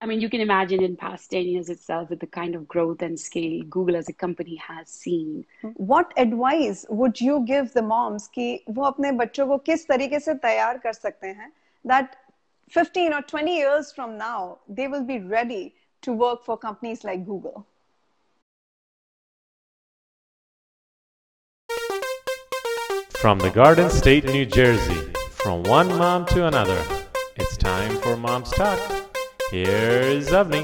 I 0.00 0.06
mean, 0.06 0.20
you 0.20 0.30
can 0.30 0.40
imagine 0.40 0.80
in 0.80 0.96
past 0.96 1.32
10 1.32 1.46
years 1.46 1.68
itself 1.68 2.08
with 2.08 2.20
the 2.20 2.26
kind 2.26 2.54
of 2.54 2.68
growth 2.68 3.02
and 3.02 3.18
scale 3.18 3.64
Google 3.64 3.96
as 3.96 4.08
a 4.08 4.12
company 4.12 4.54
has 4.54 4.88
seen. 4.88 5.44
What 5.74 6.12
advice 6.16 6.86
would 6.88 7.20
you 7.20 7.44
give 7.44 7.72
the 7.72 7.82
moms 7.82 8.28
कि 8.34 8.64
वो 8.68 8.84
अपने 8.90 9.10
बच्चों 9.18 9.46
को 9.46 9.58
किस 9.66 9.86
तरीके 9.88 10.20
से 10.20 10.34
तैयार 10.44 10.78
कर 10.84 10.92
सकते 10.92 11.26
हैं 11.26 11.50
that 11.84 12.14
15 12.68 13.12
or 13.12 13.22
20 13.22 13.56
years 13.56 13.90
from 13.90 14.16
now 14.16 14.58
they 14.68 14.86
will 14.86 15.04
be 15.04 15.18
ready 15.18 15.74
to 16.02 16.12
work 16.12 16.44
for 16.44 16.56
companies 16.56 17.02
like 17.02 17.26
Google? 17.26 17.66
From 23.16 23.40
the 23.40 23.50
Garden 23.50 23.90
State, 23.90 24.26
New 24.26 24.46
Jersey, 24.46 25.00
from 25.32 25.64
one 25.64 25.88
mom 25.88 26.24
to 26.26 26.46
another, 26.46 26.80
it's 27.34 27.56
time 27.56 27.96
for 27.96 28.16
Mom's 28.16 28.52
Talk. 28.52 28.96
Here's 29.50 30.28
Avni. 30.28 30.62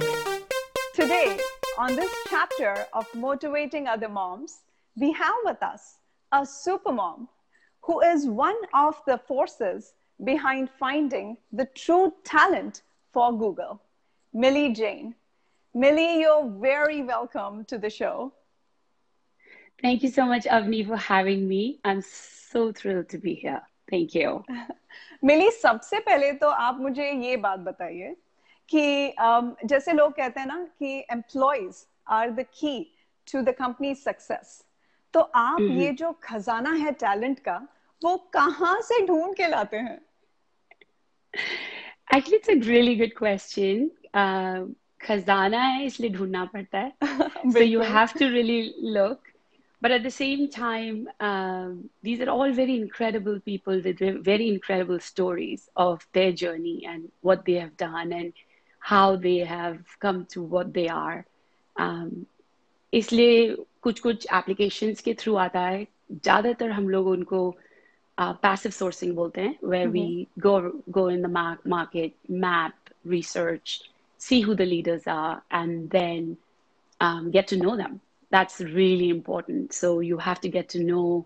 Today, 0.92 1.38
on 1.78 1.96
this 1.96 2.12
chapter 2.28 2.84
of 2.92 3.06
Motivating 3.14 3.86
Other 3.86 4.10
Moms, 4.10 4.58
we 4.94 5.10
have 5.12 5.36
with 5.42 5.62
us 5.62 5.96
a 6.32 6.42
supermom 6.42 7.26
who 7.80 8.02
is 8.02 8.26
one 8.26 8.58
of 8.74 9.00
the 9.06 9.16
forces 9.16 9.94
behind 10.22 10.68
finding 10.78 11.38
the 11.50 11.64
true 11.74 12.12
talent 12.24 12.82
for 13.10 13.32
Google, 13.32 13.80
Mily 14.34 14.74
Jain. 14.74 15.14
Mily, 15.74 16.20
you're 16.20 16.50
very 16.60 17.02
welcome 17.02 17.64
to 17.64 17.78
the 17.78 17.88
show. 17.88 18.34
Thank 19.80 20.02
you 20.02 20.10
so 20.10 20.26
much, 20.26 20.44
Avni, 20.44 20.86
for 20.86 20.98
having 20.98 21.48
me. 21.48 21.80
I'm 21.86 22.02
so 22.02 22.70
thrilled 22.70 23.08
to 23.08 23.18
be 23.18 23.34
here. 23.34 23.62
Thank 23.90 24.14
you. 24.14 24.44
Mily, 25.22 25.48
सबसे 25.62 26.00
पहले 26.00 26.32
तो 26.38 26.48
आप 26.50 26.78
मुझे 26.80 27.10
ये 27.10 27.36
बात 27.36 27.58
बताइए 27.60 28.14
कि 28.68 29.14
um, 29.22 29.54
जैसे 29.64 29.92
लोग 29.92 30.12
कहते 30.12 30.40
हैं 30.40 30.46
ना 30.46 30.62
कि 30.78 30.98
employees 31.12 31.84
are 32.12 32.30
the 32.30 32.44
key 32.60 32.78
to 33.26 33.40
the 33.42 33.54
company 33.58 33.94
success 33.94 34.62
तो 35.14 35.20
आप 35.36 35.60
ये 35.60 35.92
जो 35.92 36.10
खजाना 36.22 36.72
है 36.74 36.92
टैलेंट 36.92 37.38
का 37.38 37.56
वो 38.02 38.16
कहाँ 38.34 38.80
से 38.82 39.06
ढूंढ 39.06 39.34
के 39.36 39.48
लाते 39.48 39.76
हैं? 39.76 39.98
Actually 42.14 42.36
it's 42.36 42.50
a 42.50 42.68
really 42.68 42.96
good 42.96 43.12
question 43.18 43.88
खजाना 45.00 45.62
है 45.62 45.84
इसलिए 45.84 46.10
ढूंढना 46.10 46.44
पड़ता 46.44 46.78
है। 46.78 46.92
So 47.52 47.60
you 47.60 47.80
have 47.82 48.18
to 48.18 48.28
really 48.28 48.62
look 48.96 49.28
but 49.82 49.90
at 49.90 50.02
the 50.02 50.08
same 50.08 50.46
time 50.56 51.04
these 52.04 52.22
are 52.22 52.28
all 52.28 52.52
very 52.52 52.76
incredible 52.76 53.38
people 53.46 53.80
with 53.82 54.02
very 54.26 54.48
incredible 54.48 54.98
stories 55.08 55.68
of 55.76 56.06
their 56.14 56.32
journey 56.42 56.80
and 56.86 57.08
what 57.24 57.44
they 57.44 57.58
have 57.58 57.70
done 57.80 58.12
and 58.12 58.32
how 58.83 59.15
they 59.15 59.39
have 59.39 59.79
come 59.99 60.25
to 60.33 60.41
what 60.41 60.73
they 60.73 60.87
are. 60.87 61.25
Um, 61.77 62.25
इसलिए 62.93 63.55
कुछ 63.81 63.99
कुछ 63.99 64.27
applications 64.33 65.01
के 65.01 65.13
through 65.13 65.35
आता 65.47 65.59
है 65.61 65.87
ज़्यादातर 66.11 66.71
हम 66.71 66.89
लोग 66.89 67.07
उनको 67.07 67.41
passive 68.19 68.73
sourcing 68.73 69.13
बोलते 69.15 69.41
हैं 69.41 69.57
where 69.61 69.87
mm-hmm. 69.87 69.93
we 69.93 70.27
go 70.39 70.81
go 70.91 71.07
in 71.07 71.21
the 71.21 71.59
market 71.65 72.13
map 72.27 72.73
research 73.05 73.81
see 74.17 74.41
who 74.41 74.55
the 74.55 74.65
leaders 74.65 75.07
are 75.07 75.41
and 75.49 75.89
then 75.89 76.37
um, 76.99 77.31
get 77.31 77.47
to 77.47 77.57
know 77.57 77.75
them 77.77 78.01
that's 78.29 78.59
really 78.59 79.09
important 79.09 79.73
so 79.73 80.01
you 80.01 80.17
have 80.17 80.41
to 80.41 80.49
get 80.49 80.67
to 80.69 80.83
know 80.83 81.25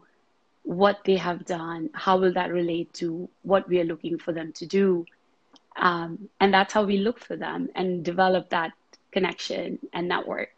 what 0.63 0.99
they 1.05 1.17
have 1.17 1.43
done 1.45 1.89
how 1.93 2.17
will 2.17 2.33
that 2.33 2.51
relate 2.51 2.93
to 2.93 3.27
what 3.41 3.67
we 3.67 3.79
are 3.79 3.85
looking 3.85 4.17
for 4.19 4.31
them 4.31 4.51
to 4.53 4.65
do 4.65 5.05
um, 5.77 6.29
and 6.39 6.53
that's 6.53 6.73
how 6.73 6.83
we 6.83 6.97
look 6.97 7.19
for 7.19 7.35
them 7.35 7.69
and 7.75 8.03
develop 8.05 8.49
that 8.49 8.71
connection 9.11 9.79
and 9.93 10.07
network. 10.07 10.49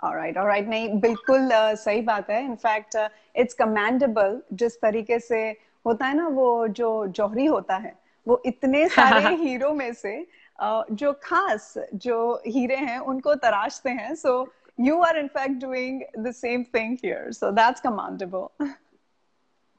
All 0.00 0.14
right, 0.14 0.36
all 0.36 0.46
right. 0.46 0.66
नहीं 0.68 1.00
बिल्कुल 1.00 1.50
uh, 1.52 1.74
सही 1.76 2.00
बात 2.02 2.30
है 2.30 2.44
in fact 2.44 2.96
it's 3.36 3.54
commendable 3.54 4.40
जिस 4.62 4.80
तरीके 4.80 5.18
से 5.20 5.40
होता 5.86 6.06
है 6.06 6.16
ना 6.16 6.28
वो 6.36 6.68
जो 6.78 7.06
जौहरी 7.18 7.46
होता 7.46 7.76
है 7.76 7.94
वो 8.28 8.40
इतने 8.46 8.88
सारे 8.88 9.34
हीरो 9.42 9.72
में 9.74 9.92
से 9.94 10.14
uh, 10.62 10.82
जो 10.90 11.12
खास 11.24 11.74
जो 11.94 12.20
हीरे 12.46 12.76
हैं 12.76 12.98
उनको 12.98 13.34
तराशते 13.44 13.90
हैं 14.00 14.14
सो 14.14 14.46
you 14.80 15.00
are 15.02 15.16
in 15.20 15.28
fact 15.28 15.58
doing 15.58 16.04
the 16.26 16.32
same 16.32 16.64
thing 16.64 16.98
here 17.00 17.32
so 17.38 17.52
that's 17.52 17.80
commendable 17.80 18.52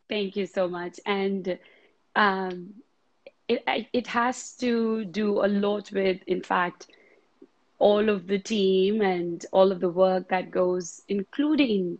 thank 0.09 0.35
you 0.35 0.45
so 0.45 0.67
much 0.67 0.99
and 1.05 1.57
um, 2.15 2.73
it, 3.48 3.86
it 3.92 4.06
has 4.06 4.52
to 4.56 5.04
do 5.04 5.44
a 5.44 5.48
lot 5.48 5.90
with, 5.92 6.20
in 6.26 6.42
fact, 6.42 6.88
all 7.78 8.08
of 8.08 8.26
the 8.26 8.38
team 8.38 9.02
and 9.02 9.44
all 9.52 9.70
of 9.70 9.80
the 9.80 9.88
work 9.88 10.28
that 10.28 10.50
goes, 10.50 11.02
including 11.08 11.98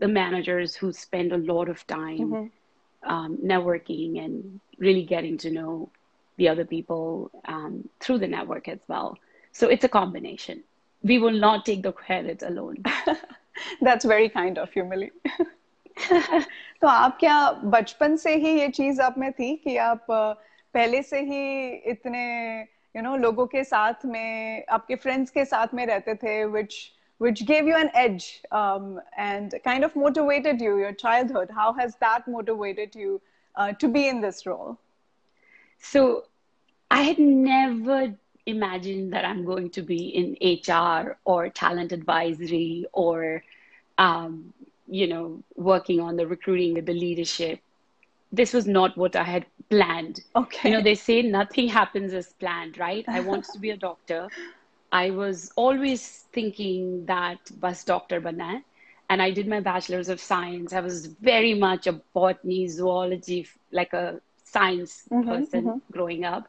the 0.00 0.08
managers 0.08 0.74
who 0.74 0.92
spend 0.92 1.32
a 1.32 1.38
lot 1.38 1.68
of 1.68 1.86
time 1.86 2.30
mm-hmm. 2.30 3.10
um, 3.10 3.36
networking 3.38 4.24
and 4.24 4.60
really 4.78 5.04
getting 5.04 5.36
to 5.38 5.50
know 5.50 5.90
the 6.36 6.48
other 6.48 6.64
people 6.64 7.30
um, 7.46 7.88
through 8.00 8.18
the 8.18 8.26
network 8.26 8.68
as 8.68 8.78
well. 8.88 9.18
So 9.52 9.68
it's 9.68 9.84
a 9.84 9.88
combination. 9.88 10.62
We 11.02 11.18
will 11.18 11.32
not 11.32 11.66
take 11.66 11.82
the 11.82 11.92
credit 11.92 12.42
alone. 12.42 12.82
That's 13.80 14.04
very 14.04 14.28
kind 14.28 14.56
of 14.58 14.74
you, 14.74 14.84
Mily. 14.84 15.10
तो 16.80 16.88
आप 16.88 17.16
क्या 17.20 17.50
बचपन 17.74 18.16
से 18.16 18.34
ही 18.42 18.58
ये 18.60 18.68
चीज 18.68 19.00
आप 19.00 19.14
में 19.18 19.30
थी 19.32 19.54
कि 19.64 19.76
आप 19.76 20.06
uh, 20.10 20.34
पहले 20.73 21.01
से 21.03 21.19
ही 21.21 21.69
इतने 21.91 22.23
यू 22.95 23.01
नो 23.01 23.15
लोगों 23.17 23.45
के 23.47 23.63
साथ 23.63 24.05
में 24.05 24.65
आपके 24.77 24.95
फ्रेंड्स 24.95 25.31
के 25.31 25.45
साथ 25.45 25.73
में 25.73 25.85
रहते 25.85 26.15
थे 26.23 26.33
which 26.55 26.77
which 27.25 27.45
gave 27.49 27.67
you 27.67 27.75
an 27.79 27.89
edge 27.93 28.25
um, 28.51 28.99
and 29.17 29.55
kind 29.63 29.83
of 29.87 29.95
motivated 29.95 30.61
you 30.65 30.77
your 30.79 30.93
childhood 31.03 31.53
how 31.59 31.71
has 31.73 31.95
that 32.05 32.27
motivated 32.27 32.95
you 32.95 33.21
uh, 33.55 33.71
to 33.83 33.87
be 33.87 34.07
in 34.07 34.21
this 34.21 34.45
role 34.45 34.77
so 35.91 36.03
i 36.91 37.01
had 37.01 37.19
never 37.19 37.99
imagined 38.53 39.13
that 39.13 39.25
i'm 39.25 39.43
going 39.45 39.69
to 39.69 39.83
be 39.91 39.99
in 40.21 40.35
hr 40.69 41.15
or 41.25 41.49
talent 41.49 41.91
advisory 41.91 42.85
or 42.91 43.43
um, 43.97 44.53
you 44.87 45.07
know 45.07 45.41
working 45.55 45.99
on 45.99 46.17
the 46.17 46.27
recruiting 46.27 46.73
with 46.73 46.85
the 46.85 46.93
leadership 46.93 47.59
this 48.33 48.51
was 48.51 48.65
not 48.65 48.97
what 48.97 49.15
I 49.15 49.23
had 49.23 49.45
planned. 49.70 50.20
Okay. 50.34 50.70
You 50.70 50.76
know, 50.76 50.82
they 50.82 50.94
say 50.94 51.22
nothing 51.22 51.68
happens 51.68 52.12
as 52.12 52.32
planned, 52.34 52.78
right? 52.78 53.04
I 53.08 53.20
wanted 53.20 53.52
to 53.52 53.58
be 53.58 53.70
a 53.70 53.76
doctor. 53.88 54.28
I 54.90 55.10
was 55.10 55.52
always 55.56 56.24
thinking 56.32 57.04
that 57.06 57.38
bus 57.60 57.84
doctor 57.84 58.20
bana 58.20 58.62
and 59.10 59.22
I 59.22 59.30
did 59.30 59.48
my 59.48 59.60
bachelor's 59.60 60.08
of 60.08 60.20
science. 60.20 60.72
I 60.72 60.80
was 60.80 61.06
very 61.06 61.54
much 61.54 61.86
a 61.86 61.92
botany, 62.14 62.68
zoology, 62.68 63.46
like 63.70 63.92
a 63.92 64.20
science 64.44 65.04
mm-hmm, 65.10 65.28
person 65.28 65.64
mm-hmm. 65.64 65.78
growing 65.92 66.24
up. 66.24 66.48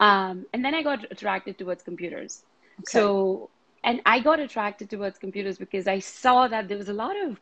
Um, 0.00 0.46
and 0.52 0.64
then 0.64 0.74
I 0.74 0.82
got 0.82 1.10
attracted 1.10 1.58
towards 1.58 1.82
computers. 1.82 2.42
Okay. 2.80 2.84
So, 2.98 3.50
and 3.84 4.00
I 4.06 4.20
got 4.20 4.40
attracted 4.40 4.90
towards 4.90 5.18
computers 5.18 5.58
because 5.58 5.86
I 5.86 5.98
saw 5.98 6.48
that 6.48 6.68
there 6.68 6.78
was 6.78 6.88
a 6.88 6.92
lot 6.92 7.16
of, 7.24 7.40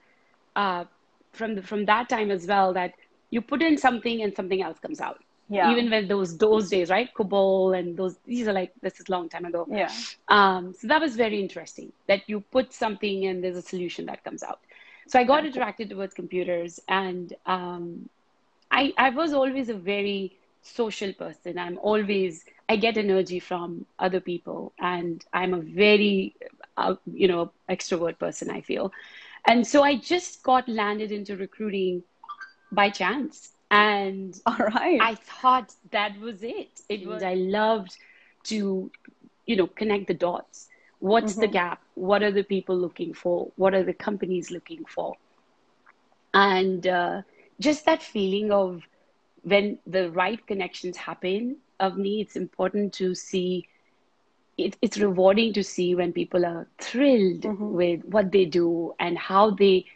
uh, 0.57 0.85
from 1.33 1.55
the, 1.55 1.63
from 1.63 1.85
that 1.87 2.09
time 2.09 2.31
as 2.31 2.47
well, 2.47 2.73
that 2.75 2.95
you 3.31 3.41
put 3.41 3.63
in 3.63 3.79
something 3.79 4.23
and 4.23 4.35
something 4.35 4.63
else 4.63 4.79
comes 4.79 5.01
out. 5.01 5.23
Yeah. 5.49 5.73
Even 5.73 5.91
when 5.91 6.07
those 6.07 6.39
those 6.39 6.69
days, 6.71 6.91
right? 6.91 7.13
COBOL 7.13 7.77
and 7.77 7.97
those 7.97 8.17
these 8.25 8.47
are 8.47 8.53
like 8.53 8.73
this 8.83 9.01
is 9.01 9.09
a 9.09 9.13
long 9.13 9.29
time 9.29 9.45
ago. 9.45 9.67
Yeah. 9.69 9.91
Um, 10.29 10.75
so 10.79 10.87
that 10.87 11.01
was 11.01 11.17
very 11.17 11.41
interesting 11.41 11.93
that 12.07 12.29
you 12.29 12.41
put 12.41 12.73
something 12.73 13.27
and 13.27 13.43
there's 13.43 13.57
a 13.57 13.63
solution 13.63 14.07
that 14.07 14.23
comes 14.23 14.45
out. 14.45 14.61
So 15.09 15.19
I 15.19 15.25
got 15.25 15.45
attracted 15.45 15.91
towards 15.91 16.15
computers 16.15 16.79
and 16.89 17.35
um, 17.47 18.09
I 18.71 18.93
I 18.97 19.11
was 19.11 19.33
always 19.33 19.69
a 19.69 19.75
very 19.75 20.37
social 20.63 21.13
person. 21.13 21.59
I'm 21.59 21.79
always 21.83 22.45
I 22.69 22.77
get 22.77 22.97
energy 22.97 23.41
from 23.41 23.87
other 23.99 24.21
people 24.21 24.73
and 24.79 25.25
I'm 25.33 25.53
a 25.55 25.61
very 25.61 26.37
uh, 26.77 26.95
you 27.13 27.27
know 27.27 27.51
extrovert 27.69 28.21
person 28.21 28.51
I 28.51 28.61
feel. 28.61 28.93
And 29.47 29.67
so 29.67 29.83
I 29.83 29.97
just 29.97 30.45
got 30.45 30.69
landed 30.69 31.11
into 31.11 31.37
recruiting 31.37 32.05
by 32.73 32.91
chance. 32.91 33.53
And 33.71 34.39
all 34.47 34.57
right. 34.57 35.01
I 35.01 35.15
thought 35.15 35.75
that 35.91 36.19
was 36.19 36.43
it. 36.43 36.81
It 36.89 37.07
was 37.07 37.23
I 37.23 37.35
loved 37.35 37.97
to, 38.45 38.91
you 39.47 39.57
know, 39.57 39.67
connect 39.67 40.09
the 40.09 40.15
dots. 40.15 40.69
What's 40.99 41.33
mm-hmm. 41.33 41.41
the 41.43 41.49
gap? 41.49 41.83
What 41.95 42.23
are 42.23 42.33
the 42.33 42.45
people 42.45 42.77
looking 42.77 43.15
for? 43.15 43.51
What 43.57 43.75
are 43.75 43.83
the 43.83 43.95
companies 43.95 44.51
looking 44.51 44.85
for? 44.85 45.15
And 46.35 46.87
uh, 46.87 47.23
just 47.59 47.87
that 47.87 48.03
feeling 48.03 48.53
of 48.53 48.83
when 49.43 49.79
the 49.87 50.11
right 50.11 50.45
connections 50.47 50.97
happen 50.97 51.57
of 51.79 51.97
me, 51.97 52.21
it's 52.21 52.37
important 52.37 52.93
to 52.95 53.15
see 53.15 53.67
it, 54.61 54.77
it's 54.83 54.99
rewarding 54.99 55.53
to 55.55 55.65
see 55.65 55.95
when 55.95 56.13
people 56.13 56.45
are 56.45 56.69
thrilled 56.79 57.43
mm-hmm. 57.43 57.73
with 57.73 58.05
what 58.05 58.31
they 58.31 58.45
do 58.45 58.95
and 58.99 59.19
how 59.19 59.51
they 59.51 59.87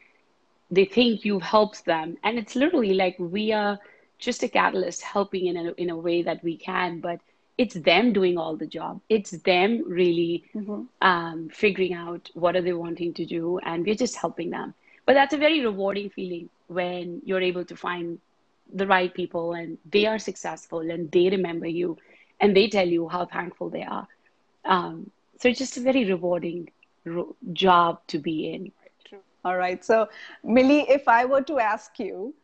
they 0.74 0.84
think 0.84 1.24
you've 1.24 1.42
helped 1.42 1.84
them. 1.84 2.16
And 2.22 2.38
it's 2.38 2.56
literally 2.56 2.94
like 2.94 3.16
we 3.18 3.52
are 3.52 3.78
just 4.18 4.42
a 4.42 4.48
catalyst 4.48 5.02
helping 5.02 5.46
in 5.46 5.56
a, 5.56 5.72
in 5.72 5.90
a 5.90 5.96
way 5.96 6.22
that 6.22 6.42
we 6.42 6.56
can 6.56 7.00
but 7.00 7.20
it's 7.56 7.74
them 7.74 8.12
doing 8.12 8.36
all 8.36 8.56
the 8.56 8.66
job. 8.66 9.00
It's 9.08 9.30
them 9.30 9.84
really 9.86 10.44
mm-hmm. 10.54 10.82
um, 11.00 11.48
figuring 11.52 11.94
out 11.94 12.30
what 12.34 12.56
are 12.56 12.62
they 12.62 12.72
wanting 12.72 13.14
to 13.14 13.24
do 13.24 13.58
and 13.58 13.86
we're 13.86 13.94
just 13.94 14.16
helping 14.16 14.50
them. 14.50 14.74
But 15.06 15.14
that's 15.14 15.34
a 15.34 15.38
very 15.38 15.60
rewarding 15.64 16.10
feeling 16.10 16.48
when 16.66 17.22
you're 17.24 17.42
able 17.42 17.64
to 17.66 17.76
find 17.76 18.18
the 18.72 18.86
right 18.86 19.12
people 19.12 19.52
and 19.52 19.78
they 19.88 20.06
are 20.06 20.18
successful 20.18 20.80
and 20.80 21.10
they 21.12 21.28
remember 21.28 21.66
you 21.66 21.98
and 22.40 22.56
they 22.56 22.68
tell 22.68 22.88
you 22.88 23.08
how 23.08 23.26
thankful 23.26 23.70
they 23.70 23.84
are. 23.84 24.08
Um, 24.64 25.10
so 25.38 25.48
it's 25.48 25.58
just 25.58 25.76
a 25.76 25.80
very 25.80 26.04
rewarding 26.06 26.70
ro- 27.04 27.36
job 27.52 28.00
to 28.08 28.18
be 28.18 28.52
in 28.52 28.72
all 29.44 29.56
right 29.56 29.84
so 29.84 30.08
mily 30.44 30.86
if 30.88 31.08
i 31.08 31.24
were 31.24 31.42
to 31.42 31.58
ask 31.58 31.98
you 31.98 32.34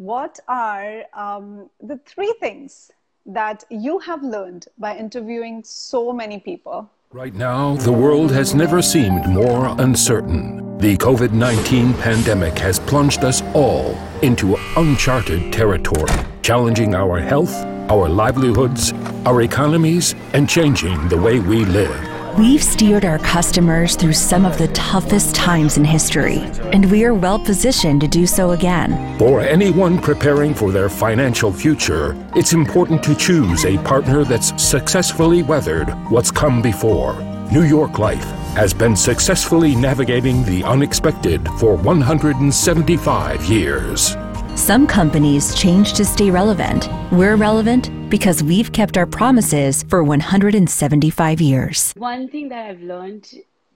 what 0.00 0.40
are 0.48 1.04
um, 1.12 1.68
the 1.82 1.98
three 2.06 2.34
things 2.40 2.90
that 3.26 3.64
you 3.68 3.98
have 3.98 4.22
learned 4.22 4.66
by 4.78 4.96
interviewing 4.96 5.62
so 5.62 6.10
many 6.10 6.40
people? 6.40 6.90
Right 7.12 7.34
now, 7.34 7.76
the 7.76 7.92
world 7.92 8.30
has 8.32 8.54
never 8.54 8.80
seemed 8.80 9.26
more 9.28 9.66
uncertain. 9.78 10.78
The 10.78 10.96
COVID 10.96 11.32
19 11.32 11.92
pandemic 11.94 12.56
has 12.58 12.78
plunged 12.78 13.24
us 13.24 13.42
all 13.52 13.94
into 14.22 14.56
uncharted 14.76 15.52
territory, 15.52 16.10
challenging 16.40 16.94
our 16.94 17.20
health, 17.20 17.54
our 17.90 18.08
livelihoods, 18.08 18.94
our 19.26 19.42
economies, 19.42 20.14
and 20.32 20.48
changing 20.48 21.08
the 21.08 21.18
way 21.18 21.40
we 21.40 21.66
live. 21.66 22.19
We've 22.38 22.62
steered 22.62 23.04
our 23.04 23.18
customers 23.18 23.96
through 23.96 24.12
some 24.12 24.46
of 24.46 24.56
the 24.56 24.68
toughest 24.68 25.34
times 25.34 25.76
in 25.76 25.84
history, 25.84 26.38
and 26.72 26.90
we 26.90 27.04
are 27.04 27.12
well 27.12 27.38
positioned 27.38 28.00
to 28.02 28.08
do 28.08 28.26
so 28.26 28.52
again. 28.52 29.18
For 29.18 29.40
anyone 29.40 29.98
preparing 29.98 30.54
for 30.54 30.70
their 30.70 30.88
financial 30.88 31.52
future, 31.52 32.16
it's 32.36 32.52
important 32.52 33.02
to 33.04 33.16
choose 33.16 33.64
a 33.64 33.78
partner 33.78 34.24
that's 34.24 34.62
successfully 34.62 35.42
weathered 35.42 35.88
what's 36.10 36.30
come 36.30 36.62
before. 36.62 37.20
New 37.52 37.64
York 37.64 37.98
Life 37.98 38.24
has 38.54 38.72
been 38.72 38.94
successfully 38.94 39.74
navigating 39.74 40.44
the 40.44 40.62
unexpected 40.64 41.46
for 41.58 41.74
175 41.74 43.44
years. 43.46 44.16
Some 44.59 44.87
companies 44.87 45.55
change 45.55 45.93
to 45.93 46.05
stay 46.05 46.31
relevant. 46.31 46.89
We're 47.11 47.35
relevant 47.35 47.91
because 48.09 48.43
we've 48.43 48.71
kept 48.71 48.97
our 48.97 49.05
promises 49.05 49.83
for 49.83 50.03
175 50.03 51.41
years. 51.41 51.93
One 51.97 52.27
thing 52.27 52.49
that 52.49 52.69
I've 52.69 52.81
learned 52.81 53.29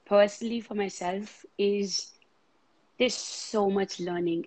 personally 0.06 0.62
for 0.62 0.76
myself 0.76 1.46
is 1.58 2.12
there's 2.98 3.16
so 3.16 3.70
much 3.70 4.00
learning 4.00 4.46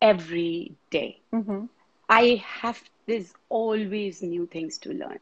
every 0.00 0.74
day. 0.90 1.20
Mm-hmm. 1.32 1.66
I 2.08 2.42
have, 2.44 2.82
there's 3.06 3.32
always 3.48 4.22
new 4.22 4.46
things 4.46 4.78
to 4.78 4.92
learn. 4.92 5.18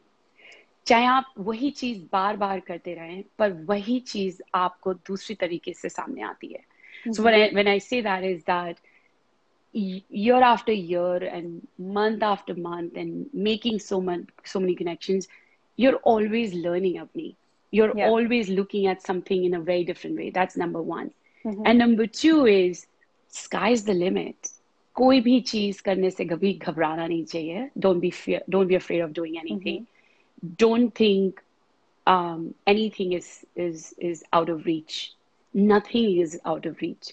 चाहे 0.87 1.05
आप 1.05 1.33
वही 1.39 1.69
चीज 1.71 2.01
बार 2.11 2.37
बार 2.37 2.59
करते 2.59 2.93
रहें 2.93 3.23
पर 3.39 3.51
वही 3.69 3.99
चीज 3.99 4.41
आपको 4.55 4.93
दूसरी 4.93 5.35
तरीके 5.35 5.73
से 5.73 5.89
सामने 5.89 6.21
आती 6.21 6.47
है 6.47 7.13
so 7.13 7.23
when 7.23 7.67
I 7.67 7.79
say 7.79 8.01
that 8.01 8.23
is 8.23 8.41
that 8.49 8.77
year 9.73 10.41
after 10.41 10.71
year 10.71 11.17
and 11.17 11.67
month 11.77 12.23
after 12.23 12.55
month 12.55 12.95
and 12.95 13.27
making 13.33 13.77
so 13.77 13.99
much 13.99 14.23
so 14.45 14.59
many 14.59 14.73
connections 14.73 15.27
you're 15.75 15.97
always 16.11 16.53
learning 16.53 16.97
of 16.97 17.13
me 17.13 17.35
you're 17.71 17.91
yeah. 17.97 18.07
always 18.07 18.47
looking 18.47 18.87
at 18.87 19.01
something 19.01 19.43
in 19.43 19.53
a 19.53 19.59
very 19.59 19.83
different 19.83 20.15
way 20.15 20.29
that's 20.29 20.55
number 20.55 20.81
one 20.81 21.11
mm-hmm. 21.43 21.61
and 21.65 21.77
number 21.77 22.07
two 22.07 22.45
is 22.45 22.85
sky's 23.27 23.83
the 23.83 23.93
limit 23.93 24.51
कोई 24.95 25.19
भी 25.21 25.39
चीज 25.41 25.79
करने 25.85 26.09
से 26.09 26.25
कभी 26.25 26.53
घबराना 26.53 27.07
नहीं 27.07 27.23
चाहिए 27.31 27.69
don't 27.85 27.99
be 27.99 28.11
fear 28.19 28.39
don't 28.49 28.67
be 28.67 28.75
afraid 28.75 29.01
of 29.05 29.11
doing 29.17 29.37
anything 29.37 29.81
mm-hmm. 29.81 30.53
don't 30.63 30.95
think 30.95 31.41
um, 32.07 32.53
anything 32.65 33.11
is 33.11 33.45
is 33.55 33.93
is 34.09 34.23
out 34.31 34.49
of 34.49 34.65
reach 34.65 35.13
nothing 35.53 36.17
is 36.25 36.39
out 36.45 36.65
of 36.65 36.79
reach 36.81 37.11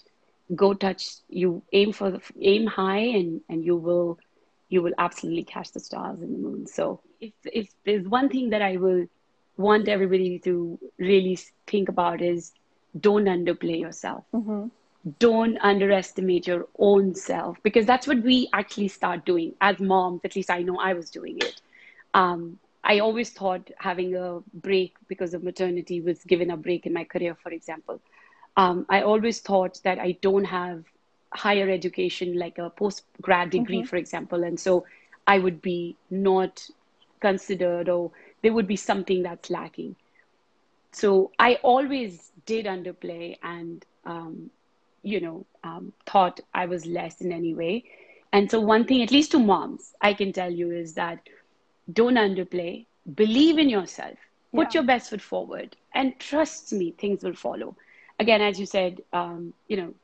go 0.54 0.72
touch 0.74 1.06
you 1.28 1.62
aim 1.72 1.92
for 1.92 2.10
the 2.10 2.20
aim 2.40 2.66
high 2.66 3.04
and 3.20 3.40
and 3.48 3.64
you 3.64 3.76
will 3.76 4.18
you 4.68 4.82
will 4.82 4.92
absolutely 4.98 5.44
catch 5.44 5.72
the 5.72 5.80
stars 5.80 6.20
and 6.20 6.34
the 6.34 6.38
moon. 6.38 6.66
So 6.66 7.00
if 7.20 7.32
if 7.44 7.68
there's 7.84 8.06
one 8.08 8.28
thing 8.28 8.50
that 8.50 8.62
i 8.62 8.76
will 8.76 9.06
want 9.56 9.88
everybody 9.88 10.38
to 10.40 10.78
really 10.98 11.38
think 11.66 11.88
about 11.88 12.20
is 12.22 12.52
don't 12.98 13.24
underplay 13.24 13.80
yourself. 13.80 14.24
Mm-hmm. 14.34 14.66
don't 15.18 15.56
underestimate 15.62 16.46
your 16.46 16.66
own 16.78 17.14
self 17.14 17.56
because 17.62 17.86
that's 17.86 18.06
what 18.06 18.22
we 18.22 18.48
actually 18.52 18.88
start 18.88 19.24
doing. 19.24 19.52
As 19.60 19.78
moms 19.80 20.20
at 20.24 20.36
least 20.36 20.50
i 20.50 20.62
know 20.62 20.78
i 20.78 20.92
was 20.94 21.10
doing 21.10 21.38
it. 21.38 21.60
Um, 22.14 22.58
i 22.84 22.98
always 23.00 23.30
thought 23.30 23.70
having 23.78 24.14
a 24.16 24.40
break 24.66 24.94
because 25.08 25.34
of 25.34 25.42
maternity 25.42 26.00
was 26.00 26.22
given 26.24 26.50
a 26.50 26.56
break 26.56 26.86
in 26.86 26.92
my 26.92 27.04
career 27.04 27.34
for 27.42 27.50
example 27.50 28.00
um, 28.58 28.84
I 28.88 29.02
always 29.02 29.38
thought 29.38 29.80
that 29.84 30.00
I 30.00 30.18
don't 30.20 30.44
have 30.44 30.84
higher 31.32 31.70
education, 31.70 32.36
like 32.36 32.58
a 32.58 32.70
post 32.70 33.04
grad 33.22 33.50
degree, 33.50 33.78
mm-hmm. 33.78 33.86
for 33.86 33.96
example, 33.96 34.42
and 34.42 34.58
so 34.58 34.84
I 35.28 35.38
would 35.38 35.62
be 35.62 35.96
not 36.10 36.68
considered, 37.20 37.88
or 37.88 38.10
there 38.42 38.52
would 38.52 38.66
be 38.66 38.76
something 38.76 39.22
that's 39.22 39.48
lacking. 39.48 39.94
So 40.90 41.30
I 41.38 41.54
always 41.62 42.32
did 42.46 42.66
underplay 42.66 43.38
and, 43.44 43.84
um, 44.04 44.50
you 45.02 45.20
know, 45.20 45.46
um, 45.62 45.92
thought 46.06 46.40
I 46.52 46.66
was 46.66 46.84
less 46.84 47.20
in 47.20 47.30
any 47.30 47.54
way. 47.54 47.84
And 48.32 48.50
so, 48.50 48.60
one 48.60 48.84
thing, 48.84 49.02
at 49.02 49.12
least 49.12 49.30
to 49.32 49.38
moms, 49.38 49.94
I 50.00 50.14
can 50.14 50.32
tell 50.32 50.50
you 50.50 50.72
is 50.72 50.94
that 50.94 51.20
don't 51.92 52.14
underplay, 52.16 52.86
believe 53.14 53.58
in 53.58 53.68
yourself, 53.70 54.18
put 54.52 54.74
yeah. 54.74 54.80
your 54.80 54.86
best 54.86 55.10
foot 55.10 55.22
forward, 55.22 55.76
and 55.94 56.18
trust 56.18 56.72
me, 56.72 56.90
things 56.90 57.22
will 57.22 57.34
follow 57.34 57.76
again, 58.18 58.40
as 58.40 58.58
you 58.58 58.66
said, 58.66 59.02
um, 59.12 59.52
you 59.68 59.76
know, 59.76 59.94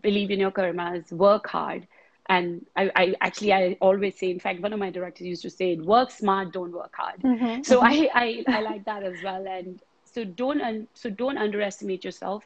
believe 0.00 0.30
in 0.30 0.38
your 0.38 0.50
karmas, 0.50 1.10
work 1.12 1.48
hard. 1.48 1.86
And 2.28 2.64
I, 2.76 2.90
I, 2.94 3.14
actually, 3.20 3.52
I 3.52 3.76
always 3.80 4.16
say, 4.18 4.30
in 4.30 4.38
fact, 4.38 4.60
one 4.60 4.72
of 4.72 4.78
my 4.78 4.90
directors 4.90 5.26
used 5.26 5.42
to 5.42 5.50
say, 5.50 5.76
work 5.76 6.10
smart, 6.10 6.52
don't 6.52 6.72
work 6.72 6.94
hard. 6.94 7.20
Mm-hmm. 7.20 7.62
So 7.62 7.80
I, 7.82 8.08
I, 8.14 8.44
I 8.46 8.60
like 8.60 8.84
that 8.84 9.02
as 9.02 9.22
well. 9.22 9.46
And 9.46 9.80
so 10.04 10.24
don't, 10.24 10.60
un- 10.60 10.88
so 10.94 11.10
don't 11.10 11.36
underestimate 11.36 12.04
yourself 12.04 12.44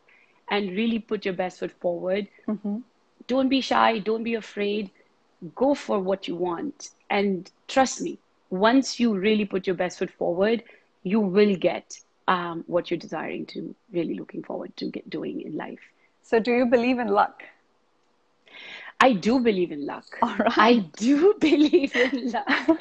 and 0.48 0.70
really 0.70 0.98
put 0.98 1.24
your 1.24 1.34
best 1.34 1.58
foot 1.60 1.72
forward. 1.72 2.28
Mm-hmm. 2.48 2.78
Don't 3.26 3.48
be 3.48 3.60
shy. 3.60 3.98
Don't 3.98 4.24
be 4.24 4.34
afraid. 4.34 4.90
Go 5.54 5.74
for 5.74 6.00
what 6.00 6.26
you 6.26 6.36
want. 6.36 6.90
And 7.10 7.50
trust 7.68 8.00
me, 8.00 8.18
once 8.50 8.98
you 8.98 9.14
really 9.14 9.44
put 9.44 9.66
your 9.66 9.76
best 9.76 9.98
foot 9.98 10.10
forward, 10.10 10.62
you 11.02 11.20
will 11.20 11.54
get 11.54 11.98
um, 12.28 12.64
what 12.66 12.90
you're 12.90 12.98
desiring 12.98 13.46
to 13.46 13.74
really 13.92 14.14
looking 14.14 14.42
forward 14.42 14.76
to 14.76 14.90
get 14.90 15.08
doing 15.08 15.40
in 15.42 15.56
life. 15.56 15.80
So, 16.22 16.40
do 16.40 16.52
you 16.52 16.66
believe 16.66 16.98
in 16.98 17.08
luck? 17.08 17.42
I 19.00 19.12
do 19.12 19.40
believe 19.40 19.72
in 19.72 19.86
luck. 19.86 20.06
Right. 20.22 20.58
I 20.58 20.74
do 20.96 21.34
believe 21.40 21.94
in 21.94 22.32
luck, 22.32 22.78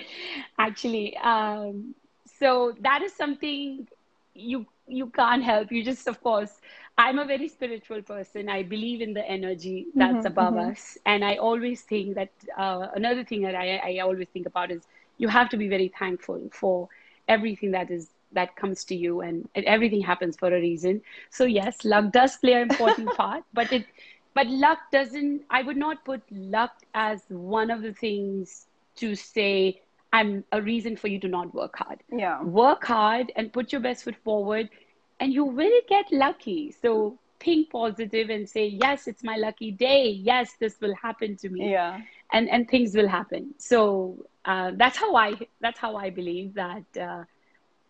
actually. 0.57 1.17
Um, 1.17 1.93
so 2.39 2.73
that 2.81 3.01
is 3.01 3.13
something 3.13 3.87
you 4.33 4.65
you 4.87 5.07
can't 5.07 5.43
help. 5.43 5.71
You 5.71 5.83
just, 5.83 6.07
of 6.07 6.21
course, 6.21 6.61
I'm 6.97 7.19
a 7.19 7.25
very 7.25 7.47
spiritual 7.47 8.01
person. 8.01 8.49
I 8.49 8.63
believe 8.63 9.01
in 9.01 9.13
the 9.13 9.27
energy 9.27 9.87
that's 9.95 10.17
mm-hmm, 10.17 10.27
above 10.27 10.53
mm-hmm. 10.53 10.71
us, 10.71 10.97
and 11.05 11.25
I 11.25 11.35
always 11.37 11.81
think 11.81 12.15
that 12.15 12.31
uh, 12.57 12.87
another 12.93 13.23
thing 13.23 13.41
that 13.41 13.55
I, 13.55 13.77
I 13.77 13.99
always 13.99 14.27
think 14.29 14.45
about 14.45 14.71
is 14.71 14.83
you 15.17 15.27
have 15.27 15.49
to 15.49 15.57
be 15.57 15.67
very 15.67 15.91
thankful 15.99 16.49
for 16.51 16.87
everything 17.27 17.71
that 17.71 17.89
is 17.89 18.09
that 18.31 18.55
comes 18.55 18.83
to 18.85 18.95
you 18.95 19.21
and, 19.21 19.47
and 19.55 19.65
everything 19.65 20.01
happens 20.01 20.35
for 20.37 20.47
a 20.47 20.59
reason. 20.59 21.01
So 21.29 21.45
yes 21.45 21.83
luck 21.83 22.11
does 22.11 22.37
play 22.37 22.53
an 22.53 22.69
important 22.71 23.13
part 23.17 23.43
but 23.53 23.71
it 23.71 23.85
but 24.33 24.47
luck 24.47 24.79
doesn't 24.91 25.41
i 25.49 25.61
would 25.61 25.77
not 25.77 26.03
put 26.05 26.21
luck 26.31 26.71
as 26.93 27.23
one 27.29 27.69
of 27.69 27.81
the 27.81 27.93
things 27.93 28.67
to 28.95 29.15
say 29.15 29.81
i'm 30.13 30.43
a 30.51 30.61
reason 30.61 30.95
for 30.95 31.07
you 31.07 31.19
to 31.19 31.27
not 31.27 31.53
work 31.53 31.77
hard. 31.77 31.99
Yeah. 32.11 32.41
Work 32.43 32.85
hard 32.85 33.31
and 33.35 33.51
put 33.51 33.71
your 33.71 33.81
best 33.81 34.03
foot 34.03 34.15
forward 34.23 34.69
and 35.19 35.33
you 35.33 35.43
will 35.45 35.81
get 35.87 36.05
lucky. 36.11 36.71
So 36.71 37.19
think 37.39 37.69
positive 37.71 38.29
and 38.29 38.47
say 38.49 38.67
yes 38.67 39.07
it's 39.07 39.23
my 39.23 39.35
lucky 39.37 39.71
day. 39.71 40.09
Yes 40.09 40.55
this 40.59 40.79
will 40.81 40.95
happen 40.95 41.35
to 41.37 41.49
me. 41.49 41.71
Yeah. 41.71 42.01
And 42.31 42.49
and 42.49 42.67
things 42.69 42.95
will 42.95 43.07
happen. 43.07 43.53
So 43.57 44.25
uh, 44.45 44.71
that's 44.75 44.97
how 44.97 45.15
i 45.15 45.33
that's 45.61 45.79
how 45.79 45.95
i 45.95 46.09
believe 46.09 46.53
that 46.55 46.85
uh, 46.99 47.23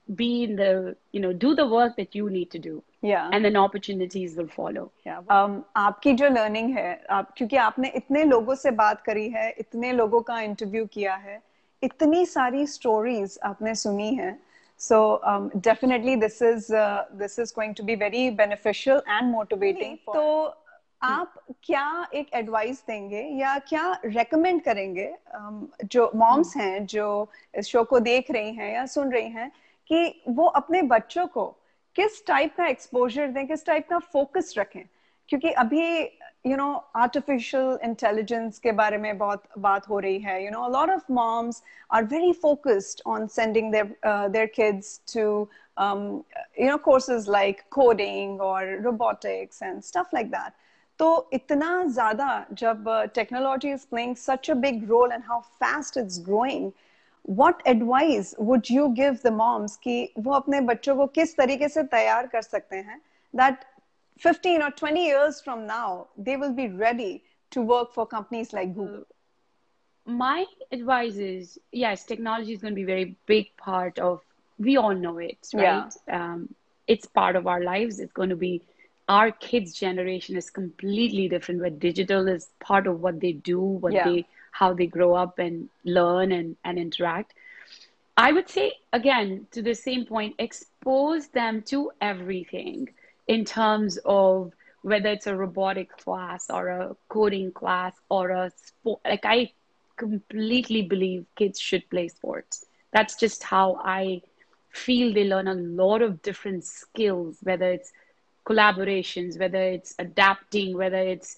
be 0.08 0.44
in 0.44 0.56
the 0.56 0.96
you 1.12 1.20
know 1.20 1.34
do 1.34 1.56
the 1.56 1.66
work 1.66 1.96
that 1.96 2.14
you 2.14 2.30
need 2.30 2.52
to 2.52 2.60
do 2.60 2.84
yeah 3.02 3.30
and 3.34 3.44
then 3.44 3.56
opportunities 3.56 4.36
will 4.36 4.48
follow 4.48 4.92
yeah 5.06 5.22
um 5.30 5.64
आपकी 5.76 6.14
जो 6.14 6.30
learning 6.30 6.76
है 6.78 6.90
आप 7.12 7.34
क्योंकि 7.38 7.56
आपने 7.58 7.92
इतने 7.96 8.24
लोगों 8.24 8.56
से 8.56 8.72
बात 8.72 9.02
करी 9.02 9.28
है 9.30 9.50
इतने 9.60 9.92
लोगों 9.94 10.22
का 10.22 10.40
इंटरव्यू 10.42 10.86
किया 10.94 11.16
है 11.16 11.42
इतनी 11.84 12.26
सारी 12.26 12.66
स्टोरीज 12.68 13.40
आपने 13.44 13.76
सुनी 13.76 14.14
है 14.16 14.38
so 14.80 15.22
um, 15.24 15.50
definitely 15.62 16.16
this 16.16 16.42
is 16.42 16.70
uh, 16.70 17.06
this 17.14 17.40
is 17.40 17.52
going 17.52 17.74
to 17.74 17.84
be 17.84 17.96
very 17.96 18.30
beneficial 18.32 19.02
and 19.08 19.32
motivating 19.32 19.98
तो 20.06 20.54
आप 21.02 21.34
क्या 21.64 22.08
एक 22.16 22.30
एडवाइस 22.34 22.84
देंगे 22.88 23.22
या 23.40 23.58
क्या 23.68 23.92
रेकमेंड 24.06 24.62
करेंगे 24.64 25.14
जो 25.86 26.10
मॉम्स 26.16 26.56
हम्म। 26.58 26.66
हैं 26.66 26.86
जो 26.86 27.30
इस 27.60 27.68
शो 27.68 27.84
को 27.84 28.00
देख 28.00 28.32
रही 28.32 28.54
हैं 28.56 28.74
या 28.74 28.86
सुन 28.86 29.12
रही 29.12 29.30
हैं 29.30 29.52
कि 29.90 30.24
वो 30.30 30.46
अपने 30.60 30.82
बच्चों 30.82 31.26
को 31.28 31.46
किस 31.96 32.26
टाइप 32.28 32.56
का 32.58 32.66
एक्सपोजर 32.68 33.28
दें, 33.28 33.48
किस 33.48 33.66
टाइप 33.66 33.88
का 33.90 34.00
फोकस 34.00 34.54
रखें। 34.58 34.84
क्योंकि 35.30 35.52
अभी 35.52 35.86
यू 36.48 36.56
नो 36.58 36.72
आर्टिफिशियल 36.96 37.78
इंटेलिजेंस 37.84 38.60
के 38.60 38.72
बारे 38.72 38.98
में 38.98 39.18
बहुत 39.18 39.44
बात 39.60 39.88
हो 39.90 40.00
रही 40.00 40.20
है। 40.20 40.44
You 40.44 40.52
know 40.52 40.68
lot 40.70 40.90
of 40.90 41.12
moms 41.12 41.62
are 41.94 42.04
very 42.04 42.32
focused 42.42 43.02
on 43.08 43.28
sending 43.28 43.72
their 43.72 43.96
their 44.06 44.46
kids 44.56 45.00
to 45.14 45.22
you 45.22 46.70
know 46.70 46.78
courses 46.86 47.30
like 47.30 47.62
coding 47.72 48.42
और 48.42 48.78
robotics 48.84 49.64
and 49.64 49.82
stuff 49.82 50.16
like 50.16 50.28
that 50.32 50.54
तो 51.00 51.30
इतना 51.34 51.84
ज़्यादा 51.86 52.46
जब 52.54 52.90
technology 53.16 53.72
is 53.72 53.86
playing 53.90 54.16
such 54.16 54.52
a 54.52 54.54
big 54.66 54.90
role 54.90 55.12
and 55.12 55.24
how 55.28 55.40
fast 55.62 55.98
it's 55.98 56.20
growing 56.26 56.72
what 57.25 57.63
advice 57.67 58.35
would 58.39 58.69
you 58.69 58.93
give 58.97 59.23
the 59.23 59.31
moms 59.31 59.77
कि 59.85 60.13
वो 60.19 60.33
अपने 60.33 60.61
बच्चों 60.67 60.97
को 60.97 61.07
किस 61.19 61.37
तरीके 61.37 61.69
से 61.69 61.83
तैयार 61.95 62.27
कर 62.27 62.43
सकते 62.43 62.77
हैं 62.77 63.01
that 63.35 63.65
15 64.19 64.63
or 64.63 64.71
20 64.71 65.05
years 65.05 65.41
from 65.41 65.67
now 65.67 66.09
they 66.19 66.37
will 66.37 66.53
be 66.53 66.69
ready 66.69 67.23
to 67.51 67.63
work 67.63 67.93
for 67.93 68.07
companies 68.07 68.53
like 68.53 68.75
Google? 68.75 69.05
My 70.07 70.45
advice 70.73 71.17
is 71.17 71.59
yes, 71.73 72.05
technology 72.05 72.53
is 72.53 72.61
going 72.61 72.75
to 72.75 72.77
be 72.77 72.83
a 72.83 72.95
very 72.95 73.17
big 73.27 73.57
part 73.57 73.99
of. 73.99 74.21
We 74.59 74.77
all 74.77 74.95
know 74.95 75.19
it, 75.19 75.49
right? 75.55 75.93
Yeah. 76.09 76.33
Um, 76.33 76.55
it's 76.87 77.07
part 77.07 77.37
of 77.37 77.47
our 77.47 77.63
lives. 77.63 78.01
It's 78.01 78.13
going 78.13 78.31
to 78.31 78.37
be 78.37 78.63
our 79.09 79.31
kids' 79.31 79.75
generation 79.75 80.37
is 80.37 80.51
completely 80.51 81.29
different. 81.29 81.61
Where 81.61 81.71
digital 81.71 82.29
is 82.29 82.51
part 82.61 82.87
of 82.87 83.01
what 83.01 83.21
they 83.21 83.33
do, 83.33 83.61
what 83.61 83.93
yeah. 83.93 84.05
they 84.05 84.27
how 84.60 84.74
they 84.74 84.88
grow 84.88 85.14
up 85.14 85.38
and 85.38 85.70
learn 85.84 86.32
and, 86.32 86.56
and 86.64 86.80
interact. 86.80 87.34
I 88.16 88.32
would 88.32 88.50
say, 88.50 88.72
again, 88.94 89.48
to 89.52 89.62
the 89.62 89.76
same 89.76 90.06
point, 90.06 90.36
expose 90.40 91.28
them 91.28 91.62
to 91.64 91.92
everything 92.00 92.88
in 93.28 93.44
terms 93.44 94.00
of 94.06 94.54
whether 94.82 95.10
it's 95.10 95.28
a 95.28 95.36
robotic 95.36 95.90
class 95.98 96.50
or 96.50 96.70
a 96.70 96.96
coding 97.10 97.52
class 97.52 97.94
or 98.10 98.30
a 98.30 98.52
sport. 98.56 99.02
Like, 99.04 99.26
I 99.26 99.52
completely 99.98 100.84
believe 100.84 101.26
kids 101.36 101.60
should 101.60 101.90
play 101.90 102.08
sports. 102.08 102.66
That's 102.94 103.16
just 103.16 103.44
how 103.44 103.82
I 103.84 104.22
feel 104.70 105.14
they 105.14 105.26
learn 105.26 105.50
a 105.50 105.54
lot 105.56 106.02
of 106.02 106.22
different 106.22 106.64
skills, 106.64 107.40
whether 107.44 107.72
it's 107.72 107.92
collaborations, 108.46 109.38
whether 109.38 109.62
it's 109.62 109.96
adapting, 110.00 110.78
whether 110.78 111.04
it's 111.16 111.36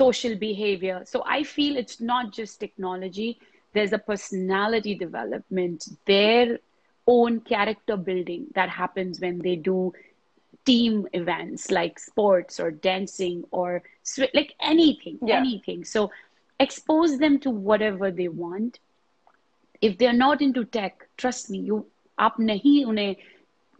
social 0.00 0.36
behavior. 0.36 1.02
So 1.04 1.22
I 1.26 1.42
feel 1.42 1.76
it's 1.76 2.00
not 2.00 2.32
just 2.32 2.60
technology, 2.60 3.38
there's 3.72 3.92
a 3.92 3.98
personality 3.98 4.94
development, 4.94 5.88
their 6.06 6.58
own 7.06 7.40
character 7.40 7.96
building 7.96 8.46
that 8.54 8.68
happens 8.68 9.20
when 9.20 9.38
they 9.38 9.56
do 9.56 9.92
team 10.64 11.06
events 11.12 11.70
like 11.70 11.98
sports 11.98 12.58
or 12.58 12.70
dancing 12.70 13.44
or 13.50 13.82
like 14.34 14.54
anything, 14.60 15.18
yeah. 15.22 15.36
anything. 15.36 15.84
So 15.84 16.10
expose 16.58 17.18
them 17.18 17.38
to 17.40 17.50
whatever 17.50 18.10
they 18.10 18.28
want. 18.28 18.80
If 19.80 19.98
they're 19.98 20.12
not 20.12 20.40
into 20.40 20.64
tech, 20.64 21.06
trust 21.16 21.50
me, 21.50 21.58
you 21.58 21.86
आप 22.18 22.36
नहीं 22.40 22.84
उन्हें 22.84 23.16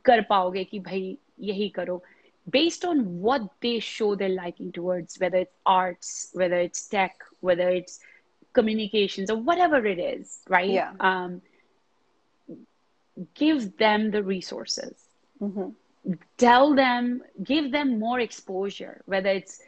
कर 0.05 0.21
पाओगे 0.31 0.65
कि 0.65 0.79
भाई 0.79 1.19
यही 1.41 1.69
करो 1.69 2.03
based 2.52 2.86
on 2.86 3.20
what 3.22 3.42
they 3.62 3.80
show 3.80 4.16
their 4.16 4.30
liking 4.30 4.72
towards, 4.72 5.20
whether 5.20 5.38
it's 5.38 5.56
arts, 5.66 6.30
whether 6.34 6.58
it's 6.58 6.88
tech, 6.88 7.16
whether 7.40 7.70
it's 7.70 8.00
communications, 8.54 9.32
or 9.32 9.38
whatever 9.38 9.86
it 9.86 10.00
is, 10.00 10.40
right? 10.50 10.70
Yeah. 10.70 10.94
Um, 11.00 11.42
give 13.36 13.78
them 13.78 14.12
the 14.12 14.24
resources. 14.24 14.96
Mm-hmm. 15.42 15.70
Tell 16.38 16.76
them, 16.76 17.24
give 17.44 17.72
them 17.72 18.00
more 18.00 18.20
exposure, 18.20 19.02
whether 19.06 19.30
it's 19.30 19.62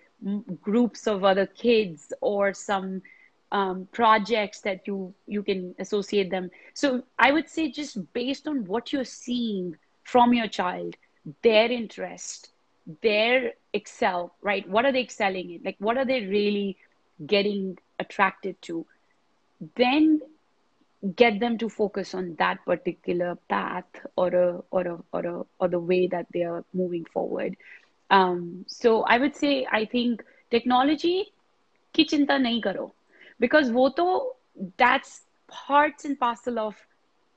groups 0.62 1.08
of 1.08 1.24
other 1.24 1.46
kids 1.46 2.14
or 2.22 2.54
some 2.54 3.02
um, 3.52 3.88
projects 3.92 4.62
that 4.62 4.88
you 4.88 5.14
you 5.28 5.44
can 5.44 5.76
associate 5.78 6.32
them. 6.32 6.50
So 6.74 7.04
I 7.20 7.32
would 7.32 7.50
say 7.50 7.70
just 7.70 8.12
based 8.14 8.48
on 8.48 8.66
what 8.66 8.92
you're 8.92 9.06
seeing 9.06 9.78
from 10.04 10.34
your 10.34 10.48
child, 10.48 10.96
their 11.44 11.72
interest, 11.72 12.50
their 13.02 13.54
excel 13.74 14.34
right? 14.42 14.68
What 14.70 14.86
are 14.86 14.92
they 14.92 15.02
excelling 15.02 15.52
in? 15.52 15.62
Like 15.64 15.78
what 15.80 15.98
are 15.98 16.06
they 16.06 16.26
really 16.26 16.78
getting 17.26 17.78
attracted 18.00 18.62
to? 18.64 18.86
Then 19.76 20.22
get 21.16 21.40
them 21.40 21.58
to 21.58 21.68
focus 21.70 22.14
on 22.14 22.36
that 22.40 22.64
particular 22.66 23.38
path 23.50 23.86
or 24.16 24.28
a 24.34 24.64
or 24.72 24.88
a 24.88 24.98
or 25.12 25.26
a 25.26 25.44
or 25.60 25.68
the 25.68 25.80
way 25.80 26.08
that 26.08 26.28
they 26.34 26.44
are 26.44 26.64
moving 26.74 27.06
forward. 27.06 27.58
Um, 28.10 28.66
so 28.68 29.02
i 29.04 29.18
would 29.18 29.36
say 29.36 29.66
i 29.72 29.86
think 29.86 30.24
technology 30.52 31.34
ki 31.94 32.06
chinta 32.12 32.36
nahi 32.46 32.62
karo 32.66 32.88
because 33.46 33.72
wo 33.78 33.86
to 34.00 34.08
that's 34.78 35.14
parts 35.54 36.06
and 36.10 36.20
parcel 36.20 36.60
of 36.60 36.76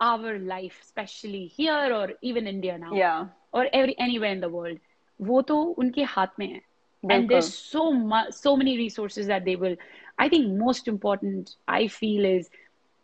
our 0.09 0.39
life 0.39 0.81
especially 0.83 1.47
here 1.47 1.95
or 2.01 2.13
even 2.31 2.47
india 2.47 2.77
now 2.83 2.93
yeah. 2.93 3.27
or 3.53 3.67
every 3.73 3.99
anywhere 4.07 4.33
in 4.39 4.41
the 4.41 4.53
world 4.57 4.79
वो 5.21 5.41
तो 5.43 5.63
उनके 5.63 6.03
हाथ 6.03 6.39
में 6.39 6.47
है 6.47 6.61
and 7.05 7.29
there's 7.31 7.49
so 7.49 7.93
much 7.93 8.31
so 8.33 8.57
many 8.57 8.77
resources 8.79 9.27
that 9.27 9.45
they 9.45 9.55
will 9.57 9.75
i 10.19 10.29
think 10.29 10.49
most 10.63 10.89
important 10.93 11.51
i 11.69 11.87
feel 11.97 12.25
is 12.31 12.49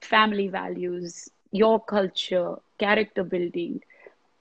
family 0.03 0.47
values 0.49 1.29
your 1.53 1.79
culture 1.93 2.57
character 2.79 3.23
building 3.23 3.81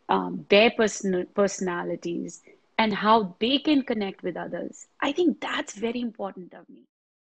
um, 0.10 0.46
their 0.50 0.72
personal 0.72 1.26
personalities 1.42 2.42
and 2.78 2.94
how 2.94 3.36
they 3.40 3.58
can 3.60 3.84
connect 3.84 4.24
with 4.24 4.38
others 4.38 4.88
i 5.02 5.12
think 5.12 5.40
that's 5.40 5.76
very 5.76 6.02
important 6.02 6.54
of 6.54 6.68
me 6.70 6.82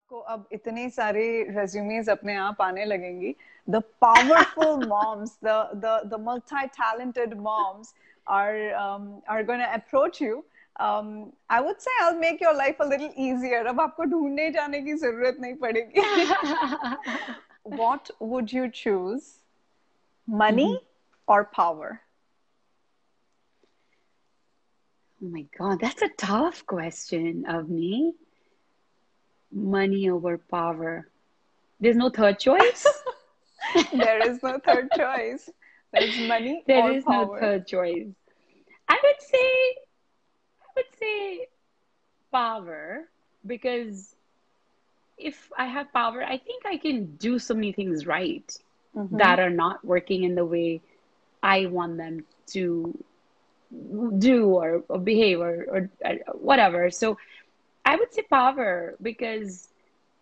को 0.10 0.20
अब 0.20 0.48
इतने 0.54 0.90
सारे 0.90 1.26
resumes 1.50 2.10
अपने 2.10 2.36
आप 2.36 2.62
आने 2.62 2.86
लगेंगी 2.86 3.36
the 3.70 3.82
powerful 4.02 4.86
moms 4.88 5.38
the 5.44 5.54
the 5.86 6.02
the 6.14 6.20
multi 6.22 6.66
talented 6.80 7.34
moms 7.42 7.94
are 8.27 8.75
um, 8.75 9.23
are 9.29 9.43
going 9.43 9.61
to 9.61 9.75
approach 9.75 10.21
you 10.21 10.45
um, 10.79 11.33
I 11.51 11.61
would 11.61 11.81
say 11.83 11.91
I'll 12.03 12.19
make 12.19 12.41
your 12.41 12.55
life 12.55 12.77
a 12.81 12.87
little 12.87 13.13
easier. 13.17 13.65
अब 13.67 13.81
आपको 13.81 14.05
ढूंढने 14.11 14.51
जाने 14.55 14.81
की 14.83 14.95
जरूरत 15.03 15.39
नहीं 15.41 15.55
पड़ेगी. 15.59 16.97
what 17.63 18.11
would 18.21 18.53
you 18.53 18.71
choose? 18.71 19.41
Money 20.27 20.67
mm-hmm. 20.67 21.33
or 21.33 21.45
power? 21.45 22.01
Oh 25.23 25.29
my 25.29 25.47
God, 25.59 25.81
that's 25.81 26.03
a 26.03 26.11
tough 26.17 26.65
question 26.65 27.45
of 27.49 27.69
me. 27.69 28.15
Money 29.51 30.09
over 30.11 30.39
power. 30.39 31.09
There's 31.81 31.97
no 31.97 32.11
third 32.11 32.39
choice. 32.39 32.87
there 33.93 34.31
is 34.31 34.43
no 34.45 34.59
third 34.65 34.91
choice. 34.95 35.51
There's 35.93 36.19
money. 36.29 36.63
There 36.67 36.93
is 36.93 37.05
power. 37.05 37.27
no 37.27 37.41
third 37.41 37.67
choice. 37.67 38.09
I 38.89 38.99
would 39.03 39.21
say, 39.21 39.77
I 40.63 40.69
would 40.77 40.99
say, 40.99 41.47
power 42.31 43.09
because 43.47 44.15
if 45.17 45.51
I 45.57 45.67
have 45.67 45.93
power, 45.93 46.23
I 46.23 46.39
think 46.39 46.65
I 46.67 46.77
can 46.77 47.17
do 47.17 47.39
so 47.39 47.55
many 47.55 47.73
things 47.73 48.07
right 48.07 48.47
mm-hmm. 48.97 49.17
that 49.17 49.41
are 49.41 49.51
not 49.51 49.85
working 49.85 50.25
in 50.25 50.35
the 50.35 50.45
way 50.45 50.81
I 51.43 51.67
want 51.67 51.97
them 51.97 52.25
to 52.49 52.97
do 54.19 54.47
or, 54.47 54.83
or 54.89 54.99
behave 54.99 55.41
or, 55.41 55.65
or, 55.69 55.91
or 56.05 56.15
whatever. 56.35 56.91
So 56.91 57.19
I 57.85 57.97
would 57.97 58.13
say 58.13 58.23
power 58.23 58.95
because 59.01 59.69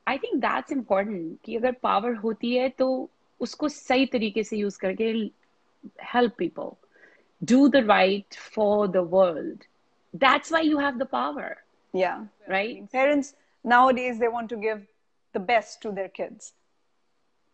I 0.06 0.18
think 0.18 0.40
that's 0.40 0.70
important 0.70 1.42
कि 1.42 1.56
अगर 1.56 1.76
power 1.82 2.14
होती 2.22 2.56
है 2.56 2.68
तो 2.78 3.10
उसको 3.40 3.68
सही 3.68 4.06
तरीके 4.06 4.42
से 4.44 4.56
use 4.56 4.76
करके 4.76 5.12
help 5.98 6.36
people, 6.36 6.78
do 7.44 7.68
the 7.68 7.84
right 7.84 8.26
for 8.34 8.88
the 8.88 9.02
world. 9.02 9.66
That's 10.14 10.50
why 10.50 10.60
you 10.60 10.78
have 10.78 10.98
the 10.98 11.06
power. 11.06 11.58
Yeah. 11.92 12.24
Right? 12.48 12.90
Parents 12.90 13.34
nowadays 13.64 14.18
they 14.18 14.28
want 14.28 14.48
to 14.50 14.56
give 14.56 14.86
the 15.32 15.40
best 15.40 15.82
to 15.82 15.92
their 15.92 16.08
kids. 16.08 16.52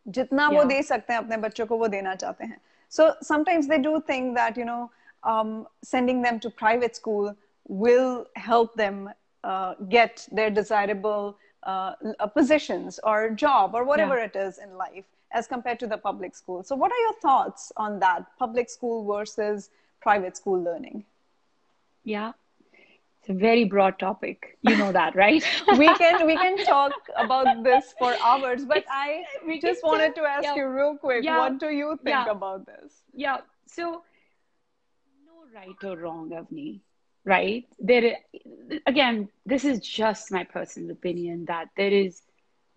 जितना 0.08 0.50
yeah. 0.50 0.58
वो 0.58 0.64
दे 0.68 0.82
सकते 0.82 1.12
हैं 1.12 1.20
अपने 1.20 1.36
बच्चों 1.36 1.66
को 1.66 1.76
वो 1.78 1.88
देना 1.88 2.14
चाहते 2.14 2.44
हैं. 2.44 2.58
So 2.88 3.14
sometimes 3.22 3.68
they 3.68 3.78
do 3.78 4.00
think 4.00 4.34
that 4.36 4.56
you 4.56 4.64
know 4.64 4.90
um, 5.22 5.66
sending 5.82 6.22
them 6.22 6.40
to 6.40 6.50
private 6.50 6.96
school 6.96 7.36
will 7.68 8.26
help 8.34 8.74
them 8.74 9.10
uh, 9.44 9.74
get 9.88 10.26
their 10.32 10.50
desirable 10.50 11.36
uh, 11.62 11.92
positions 12.34 12.98
or 13.04 13.30
job 13.30 13.74
or 13.74 13.84
whatever 13.84 14.18
yeah. 14.18 14.24
it 14.24 14.36
is 14.36 14.58
in 14.58 14.76
life 14.76 15.04
as 15.31 15.47
compared 15.47 15.79
to 15.79 15.87
the 15.87 15.97
public 15.97 16.35
school. 16.35 16.63
So, 16.63 16.75
what 16.75 16.91
are 16.91 16.99
your 16.99 17.13
thoughts 17.21 17.71
on 17.77 17.99
that 17.99 18.25
public 18.39 18.69
school 18.69 19.05
versus 19.05 19.69
private 20.01 20.37
school 20.37 20.61
learning? 20.61 21.05
Yeah. 22.03 22.31
it's 23.19 23.29
a 23.29 23.33
very 23.33 23.65
broad 23.65 23.99
topic. 23.99 24.57
You 24.61 24.77
know 24.77 24.91
that, 24.93 25.15
right? 25.23 25.43
we 25.77 25.93
can 25.95 26.25
we 26.25 26.35
can 26.37 26.57
talk 26.65 26.93
about 27.17 27.63
this 27.63 27.93
for 27.99 28.15
hours, 28.23 28.65
but 28.65 28.85
I 28.91 29.23
we 29.45 29.59
just 29.59 29.83
wanted 29.83 30.15
to 30.15 30.21
ask 30.21 30.43
yeah. 30.43 30.55
you 30.55 30.67
real 30.67 30.97
quick. 30.97 31.23
Yeah. 31.23 31.39
What 31.39 31.59
do 31.59 31.69
you 31.69 31.97
think 32.03 32.15
yeah. 32.15 32.31
about 32.31 32.65
this? 32.65 33.01
Yeah. 33.13 33.37
So 33.65 34.03
no 35.25 35.43
right 35.53 35.83
or 35.83 35.97
wrong, 35.97 36.29
Avni. 36.29 36.79
Right? 37.25 37.67
There 37.77 38.15
again, 38.85 39.27
this 39.45 39.65
is 39.65 39.79
just 39.81 40.31
my 40.31 40.45
personal 40.45 40.91
opinion 40.91 41.45
that 41.45 41.69
there 41.75 41.91
is 41.91 42.21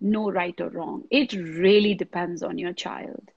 no 0.01 0.31
right 0.31 0.61
or 0.61 0.69
wrong. 0.69 1.05
It 1.11 1.33
really 1.33 1.95
depends 1.95 2.43
on 2.43 2.59
your 2.59 2.73
child. 2.73 3.31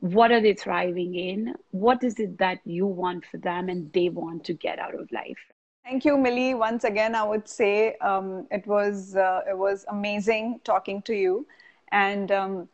What 0.00 0.30
are 0.30 0.40
they 0.40 0.54
thriving 0.54 1.14
in? 1.14 1.54
What 1.70 2.04
is 2.04 2.20
it 2.20 2.38
that 2.38 2.60
you 2.64 2.86
want 2.86 3.24
for 3.26 3.38
them 3.38 3.68
and 3.68 3.92
they 3.92 4.08
want 4.08 4.44
to 4.44 4.54
get 4.54 4.78
out 4.78 4.94
of 4.94 5.10
life? 5.12 5.38
Thank 5.84 6.04
you, 6.04 6.16
Mily. 6.16 6.54
Once 6.54 6.84
again, 6.84 7.14
I 7.14 7.22
would 7.22 7.48
say 7.48 7.94
um, 7.96 8.46
it 8.50 8.66
was 8.66 9.16
uh, 9.16 9.42
it 9.48 9.56
was 9.56 9.84
amazing 9.88 10.60
talking 10.64 11.00
to 11.02 11.14
you, 11.14 11.46
and 11.92 12.32
um, 12.32 12.68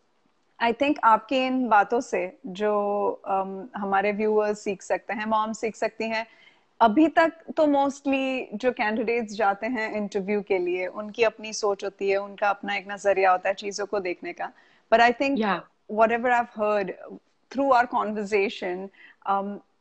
think 0.63 0.81
think 0.81 0.99
आपकी 1.05 1.47
इन 1.47 1.69
बातों 1.69 2.01
से 2.01 2.39
जो 2.47 3.21
um, 3.29 3.69
हमारे 3.77 4.13
viewers 4.13 4.57
सीख 4.57 4.83
सकते 4.83 5.15
हैं 5.15 5.27
moms 5.27 5.55
सीख 5.55 5.77
सकती 5.77 6.09
हैं 6.09 6.27
अभी 6.81 7.07
तक 7.09 7.33
तो 7.57 7.67
मोस्टली 7.67 8.49
जो 8.55 8.71
कैंडिडेट्स 8.73 9.35
जाते 9.35 9.67
हैं 9.67 9.93
इंटरव्यू 9.97 10.41
के 10.43 10.59
लिए 10.59 10.87
उनकी 10.87 11.23
अपनी 11.23 11.53
सोच 11.53 11.85
होती 11.85 12.09
है 12.11 12.17
उनका 12.17 12.49
अपना 12.49 12.77
एक 12.77 12.91
नज़रिया 12.91 13.33
होता 13.33 13.49
है 13.49 13.55
चीज़ों 13.55 13.87
को 13.87 14.01
देखने 14.01 14.33
का। 14.33 14.51
But 14.93 15.01
I 15.01 15.13
think 15.13 15.39
whatever 16.13 16.31
I 16.31 16.45
heard 16.57 16.91
through 17.53 17.71
our 17.73 17.87
conversation 17.87 18.89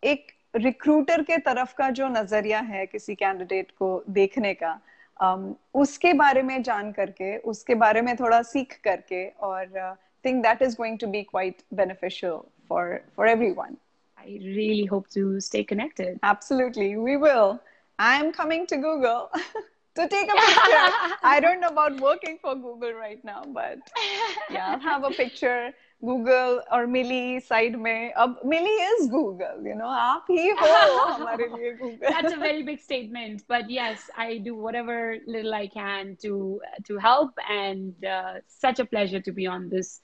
एक 0.03 0.31
रिक्रूटर 0.55 1.21
के 1.23 1.37
तरफ़ 1.37 1.73
का 1.75 1.89
जो 1.89 2.07
नज़रिया 2.07 2.59
है 2.59 2.85
किसी 2.85 3.15
कैंडिडेट 3.15 3.71
को 3.71 4.03
देखने 4.09 4.53
का 4.53 4.79
um, 5.19 5.53
उसके 5.73 6.13
बारे 6.13 6.41
में 6.41 6.61
जान 6.63 6.91
करके 6.91 7.37
उसके 7.37 7.75
बारे 7.75 8.01
में 8.01 8.15
थोड़ा 8.15 8.41
सीख 8.43 8.79
करके 8.83 9.27
और 9.27 9.95
think 10.25 10.43
that 10.43 10.61
is 10.61 10.75
going 10.77 10.99
to 10.99 11.07
be 11.07 11.21
quite 11.23 11.61
beneficial 11.73 12.39
for 12.69 12.99
for 13.15 13.29
everyone 13.29 13.77
I 14.21 14.39
really 14.43 14.85
hope 14.85 15.09
to 15.11 15.39
stay 15.39 15.63
connected. 15.63 16.19
Absolutely, 16.23 16.95
we 16.97 17.17
will. 17.17 17.59
I'm 17.97 18.31
coming 18.31 18.67
to 18.67 18.77
Google 18.77 19.29
to 19.95 20.07
take 20.07 20.29
a 20.29 20.35
picture. 20.35 20.87
I 21.23 21.39
don't 21.41 21.59
know 21.59 21.69
about 21.69 21.99
working 21.99 22.37
for 22.41 22.55
Google 22.55 22.93
right 22.93 23.23
now, 23.23 23.43
but 23.47 23.79
yeah, 24.49 24.73
I'll 24.73 24.79
have 24.79 25.03
a 25.03 25.11
picture. 25.11 25.71
Google 26.03 26.61
or 26.71 26.87
Mily 26.87 27.39
side 27.39 27.79
me. 27.79 28.11
अब 28.17 28.37
Mily 28.43 28.75
is 28.93 29.07
Google, 29.07 29.63
you 29.63 29.75
know, 29.75 29.87
आप 29.87 30.27
Google. 30.27 31.97
That's 32.01 32.33
a 32.33 32.37
very 32.37 32.63
big 32.63 32.79
statement, 32.79 33.43
but 33.47 33.69
yes, 33.69 34.09
I 34.17 34.39
do 34.39 34.55
whatever 34.55 35.17
little 35.27 35.53
I 35.53 35.67
can 35.67 36.17
to 36.23 36.59
to 36.87 36.97
help, 36.97 37.31
and 37.49 37.93
uh, 38.03 38.41
such 38.47 38.79
a 38.79 38.85
pleasure 38.85 39.21
to 39.21 39.31
be 39.31 39.45
on 39.45 39.69
this 39.69 40.01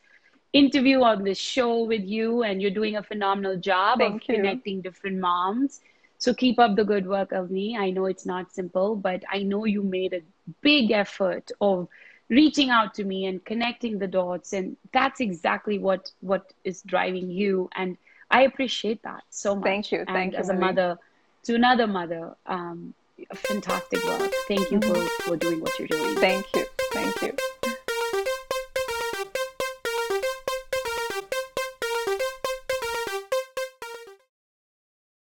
interview 0.54 1.02
on 1.02 1.24
this 1.24 1.38
show 1.38 1.84
with 1.84 2.04
you 2.04 2.44
and 2.44 2.62
you're 2.62 2.72
doing 2.72 2.96
a 2.96 3.04
phenomenal 3.04 3.58
job 3.58 4.00
Thank 4.00 4.24
of 4.24 4.30
you. 4.30 4.36
connecting 4.36 4.82
different 4.82 5.20
moms. 5.20 5.82
So 6.20 6.34
keep 6.34 6.58
up 6.58 6.76
the 6.76 6.84
good 6.84 7.08
work 7.08 7.32
of 7.32 7.52
me. 7.52 7.78
I 7.78 7.92
know 7.92 8.06
it's 8.06 8.26
not 8.26 8.54
simple 8.54 8.96
but 8.96 9.24
i 9.32 9.44
know 9.44 9.66
you 9.66 9.84
made 9.84 10.14
a 10.14 10.22
big 10.62 10.92
effort 10.92 11.52
of 11.62 11.88
reaching 12.30 12.70
out 12.70 12.94
to 12.96 13.04
me 13.04 13.26
and 13.26 13.44
connecting 13.46 14.00
the 14.00 14.08
dots 14.08 14.54
and 14.54 14.76
that's 14.92 15.20
exactly 15.22 15.80
what 15.80 16.12
what 16.20 16.54
is 16.64 16.82
driving 16.82 17.30
you 17.30 17.70
and 17.76 17.98
i 18.32 18.44
appreciate 18.44 19.02
that 19.04 19.24
so 19.30 19.56
much. 19.56 19.64
Thank 19.64 19.92
you. 19.92 20.04
Thank 20.06 20.18
and 20.18 20.34
you 20.34 20.40
as 20.40 20.50
a 20.50 20.54
mother 20.54 20.98
to 21.44 21.56
another 21.56 21.88
mother 21.88 22.36
um, 22.46 22.94
fantastic 23.34 24.04
work. 24.06 24.32
Thank 24.48 24.70
you 24.72 24.80
mm-hmm. 24.80 24.94
for 24.94 25.24
for 25.24 25.38
doing 25.38 25.62
what 25.62 25.78
you're 25.80 25.88
doing. 25.88 26.16
Thank 26.18 26.46
you. 26.54 26.66
Thank 26.94 27.22
you 27.22 27.57